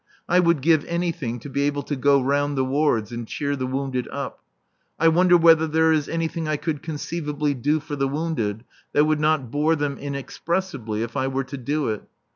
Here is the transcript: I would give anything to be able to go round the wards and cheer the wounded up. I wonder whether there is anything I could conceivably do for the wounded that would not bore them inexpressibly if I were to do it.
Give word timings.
I 0.27 0.39
would 0.39 0.61
give 0.63 0.83
anything 0.85 1.39
to 1.41 1.47
be 1.49 1.61
able 1.67 1.83
to 1.83 1.95
go 1.95 2.19
round 2.19 2.57
the 2.57 2.65
wards 2.65 3.11
and 3.11 3.27
cheer 3.27 3.55
the 3.55 3.67
wounded 3.67 4.07
up. 4.07 4.39
I 4.97 5.09
wonder 5.09 5.37
whether 5.37 5.67
there 5.67 5.91
is 5.91 6.09
anything 6.09 6.47
I 6.47 6.57
could 6.57 6.81
conceivably 6.81 7.53
do 7.53 7.79
for 7.79 7.95
the 7.95 8.07
wounded 8.07 8.63
that 8.93 9.05
would 9.05 9.19
not 9.19 9.51
bore 9.51 9.75
them 9.75 9.99
inexpressibly 9.99 11.03
if 11.03 11.15
I 11.15 11.27
were 11.27 11.43
to 11.43 11.55
do 11.57 11.89
it. 11.89 12.01